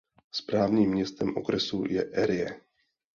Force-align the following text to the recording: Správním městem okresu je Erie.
Správním 0.31 0.91
městem 0.91 1.37
okresu 1.37 1.83
je 1.89 2.03
Erie. 2.13 2.61